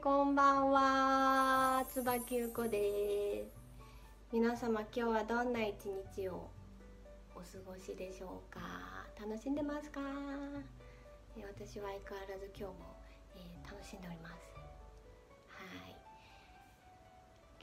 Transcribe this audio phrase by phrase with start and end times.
[0.00, 1.84] こんばんは。
[1.92, 3.50] 椿ゆこです。
[4.32, 5.74] 皆様今日はどんな一
[6.14, 6.48] 日を
[7.34, 8.60] お過ごしでしょうか？
[9.20, 10.00] 楽しんでますか？
[11.34, 12.94] 私は相変わらず今日も、
[13.34, 14.32] えー楽しんでおります。
[15.48, 15.96] はい。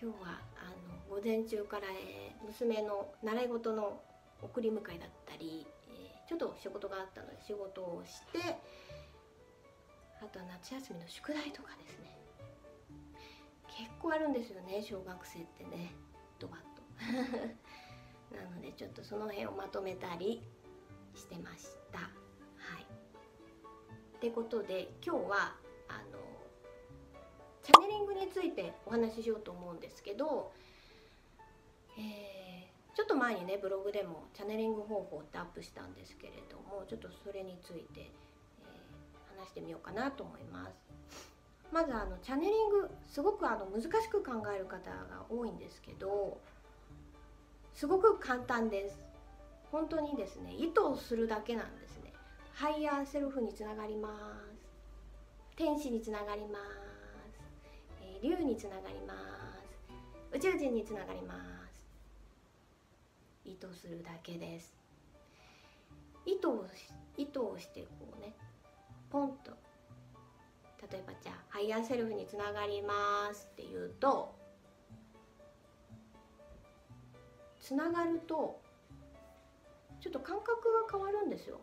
[0.00, 0.72] 今日はあ
[1.10, 4.00] の午前中から、えー娘の習い事の
[4.40, 8.56] 送り迎えだったり、えーちょっと仕事があったので仕事をして
[10.22, 12.21] あとは夏休みの宿題とかですね。
[13.76, 15.92] 結構あるんですよね小学生ってね
[16.38, 16.82] ドバッと。
[18.36, 20.42] なのでちょっとその辺をまとめたり
[21.14, 21.98] してました。
[21.98, 22.06] は
[22.80, 22.82] い。
[24.16, 25.56] ってことで今日は
[25.88, 26.18] あの
[27.62, 30.52] チャネリングについてお話ししようと思うんですけど、
[31.98, 32.42] えー
[32.94, 38.12] ちょっと前にねブログでもチャネリング方法ってアップしたんですけれどもちょっとそれについて、えー
[39.40, 41.31] 話してみようかなと思います。
[41.72, 46.38] まずあのチャネリングすごくあの難しく考える方が多いんですけど
[47.72, 49.00] すごく簡単です。
[49.70, 52.12] 本当にですね意図をするだけなんですね。
[52.52, 54.10] ハイヤーセルフにつながりま
[54.50, 55.56] す。
[55.56, 57.40] 天使につながります、
[58.02, 59.14] えー竜につながりま
[60.30, 60.36] す。
[60.36, 61.34] 宇宙人につながりま
[61.70, 61.86] す。
[63.46, 64.74] 意図するだけです。
[66.26, 68.34] 意図をし意図をしてこうね
[69.10, 69.52] ポンと
[70.90, 74.34] 例えばじゃあハイヤーセルフにつながりますって言うと
[77.60, 78.60] つながると
[80.00, 81.60] ちょっと感覚が変わるんですよ、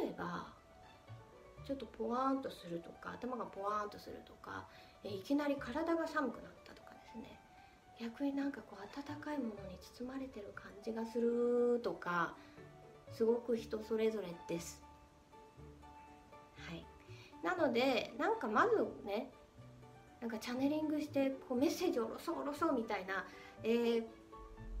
[0.00, 0.46] 例えば
[1.66, 4.68] ちょっとポワーンとするとか頭がポワーンとするとか
[5.02, 7.40] いきなり体が寒くなったとかですね。
[8.00, 12.34] 逆になんかこう温かいものに包まれてる感じがするとか
[13.12, 14.82] すごく人それぞれです。
[17.42, 19.30] なのでなんかまずね
[20.20, 23.24] なんかチャネリングしてこうメッセージを下ろそう下ろそうみたいな、
[23.62, 24.04] えー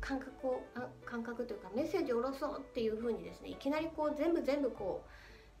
[0.00, 5.10] 感覚をあ感覚というかメッセージを下ろそうっていう風にですねいきなりこう全部全部こう、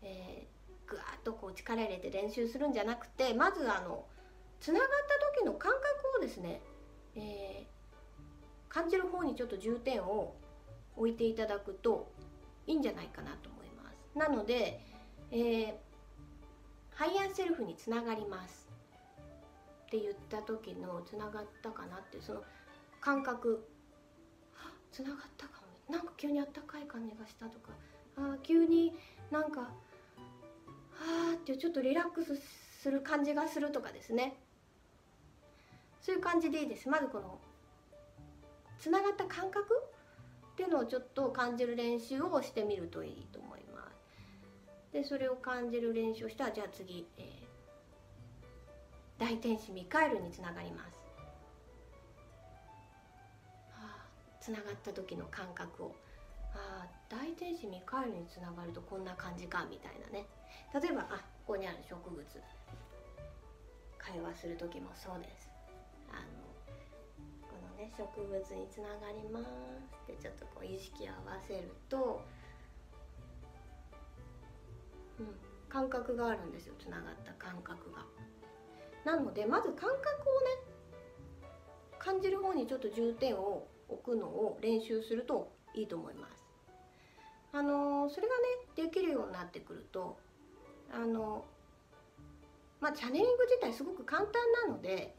[0.02, 4.06] えー、ぐわっとこう力入れて練習するんじゃなくてまずあの
[4.58, 5.84] つながった時の感覚
[6.18, 6.62] をですね、
[7.14, 7.80] えー
[8.70, 10.32] 感じる方にちょっと重点を
[10.96, 12.08] 置いていただくと
[12.68, 14.16] いいんじゃないかなと思います。
[14.16, 14.80] なので、
[15.32, 15.89] えー
[17.00, 18.68] ハイヤーセルフにつながります。
[19.86, 22.42] って言った時のつながったかなっていうその
[23.00, 23.66] 感覚。
[24.54, 25.96] あつながったかも。
[25.96, 27.70] なんか急にあったかい感じがしたとか。
[28.18, 28.92] あー急に
[29.30, 29.70] なんか
[31.00, 34.36] あーっていうちょっとリラックスする感じがするとかですね。
[36.02, 36.86] そういう感じでいいです。
[36.90, 37.38] まずこの
[38.78, 39.64] つながった感覚
[40.52, 43.69] っていうのをちょっと感じる練習をしてみるといいと思います。
[44.92, 47.50] でそれを感じる練習をしたらじゃあ次、えー
[49.20, 50.96] 大天使ミカエルにつながります。
[53.76, 55.94] あーつながった時の感覚を。
[56.54, 60.24] あー大天使ミカエルにつながるとこんな感じかみたいなね。
[60.72, 62.24] 例えばあここにある植物
[63.98, 65.50] 会話する時もそうです。
[66.08, 66.24] あの
[67.44, 72.24] このね植物につながりますってちょっとこう意識を合わせると、
[75.20, 75.26] うん、
[75.68, 78.04] 感覚があるんですよつながった感覚が。
[79.04, 80.00] なのでまず感覚をね
[81.98, 86.44] 感じる方にちょっと重点を置くのを練習するといいと思います。
[87.52, 88.42] あのそれがね
[88.76, 90.18] できるようになってくると
[90.92, 91.44] あの
[92.80, 94.32] まあチャネリング自体すごく簡単
[94.68, 95.14] なので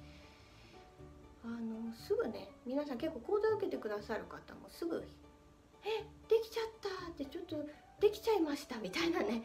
[1.43, 5.03] あのすぐね皆さん結構講座受けてくださる方もすぐ
[5.83, 6.65] 「えできちゃっ
[7.05, 7.57] た!」ってちょっと
[7.99, 9.43] できちゃいましたみたいなね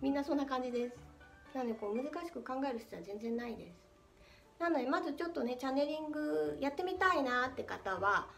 [0.00, 0.96] みんなそんな感じです。
[1.54, 3.88] なのでこう難しく考える必要は全然ないです。
[4.58, 8.28] なのでまずちょっとねチャネリングやってみたいなって方は、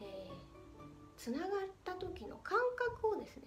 [0.00, 1.42] えーがっ
[1.84, 3.44] た時の感覚をですね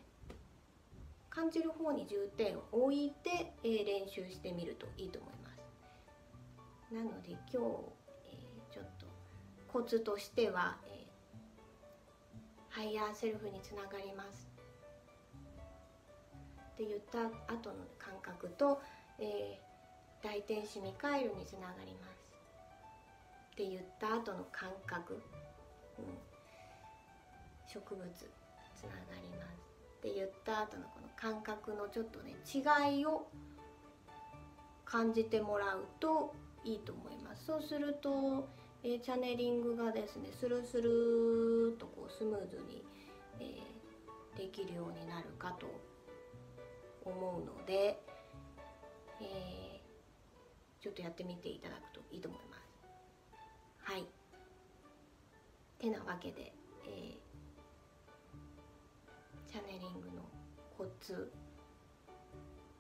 [1.30, 6.94] 感じる方に重点を置いて、えー練習してみるといいと思います。
[6.94, 9.06] なので今日、えーちょっと
[9.68, 10.96] コツとしては、えー
[12.70, 14.50] ハイヤーセルフにつながります
[16.76, 17.20] って言った
[17.54, 18.82] 後の感覚と、
[19.20, 19.66] えー
[20.24, 22.26] 大天使ミカエルにつながります。
[23.52, 26.06] って言った後の感覚、うん、
[27.72, 28.18] 植物つ
[28.84, 29.62] ながります。
[30.00, 33.28] って言った後のこの感覚のちょっとね違いを
[34.84, 36.34] 感じてもらうと
[36.64, 37.46] いいと思います。
[37.46, 38.48] そうすると、
[38.84, 42.84] えーチャネリングがですねスルスルっとこうスムーズに、
[43.40, 43.76] えー
[44.38, 45.68] できるようになるかと
[47.06, 48.00] 思うので、
[49.22, 49.76] えー
[50.86, 52.62] ちょっとやってみていただくといいと思います。
[53.80, 54.06] はい。
[55.80, 56.54] てなわけで、
[56.86, 60.22] えー、チャネリングの
[60.78, 61.34] コツ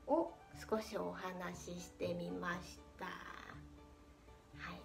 [0.06, 0.32] を
[0.70, 3.06] 少しお話ししてみました。
[3.06, 3.12] は
[4.72, 4.80] い。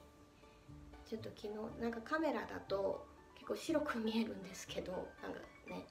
[1.06, 4.92] ちょっと昨日なんかカメラだと結構白く見えるんですけど
[5.22, 5.84] なんかね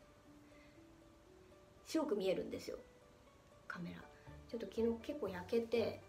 [1.85, 2.79] 白く見えるんですよ。
[3.79, 4.01] カメラ。
[4.51, 6.01] ちょっと昨日結構焼けて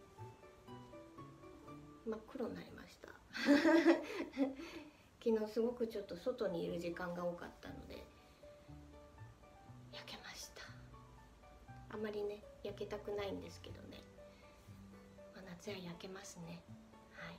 [2.04, 3.08] 真っ黒になりました。
[5.22, 8.04] 昨日すごくちょっと外にいる時間が多かったので
[9.92, 10.62] 焼けました。
[11.90, 14.02] あまりね焼けたくないんですけどね、
[15.34, 16.60] まあ、夏は焼けますね。
[17.12, 17.38] はい。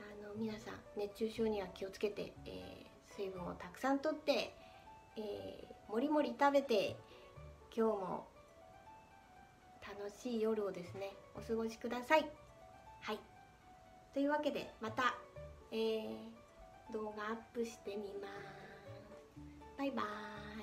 [0.00, 4.52] あの皆さん熱中症には気をつけて、えー、水分をたくさんとって、
[5.16, 6.96] えー、もりもり食べて
[7.72, 8.37] 今日も
[9.98, 12.26] 楽しい夜をですねお過ごしください。
[13.02, 13.18] はい。
[14.14, 15.14] というわけでまた、
[15.72, 18.68] えー、動画アップしてみます。
[19.76, 20.04] バイバー
[20.56, 20.57] イ。